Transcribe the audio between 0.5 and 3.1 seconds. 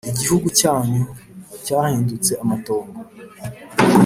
cyanyu cyahindutse amatongo,